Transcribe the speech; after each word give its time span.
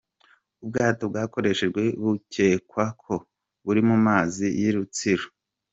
Ubwato 0.63 1.03
bwakoreshejwe 1.11 1.81
bukekwa 2.03 2.83
ko 3.01 3.13
buri 3.65 3.81
mu 3.89 3.95
mazi 4.05 4.45
y’i 4.59 4.71
Rutsiro. 4.75 5.25